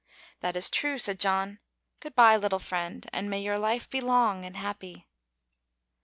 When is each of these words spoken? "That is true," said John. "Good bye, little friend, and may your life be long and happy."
"That 0.39 0.55
is 0.57 0.67
true," 0.71 0.97
said 0.97 1.19
John. 1.19 1.59
"Good 1.99 2.15
bye, 2.15 2.35
little 2.35 2.57
friend, 2.57 3.07
and 3.13 3.29
may 3.29 3.39
your 3.39 3.59
life 3.59 3.87
be 3.87 4.01
long 4.01 4.43
and 4.45 4.57
happy." 4.57 5.05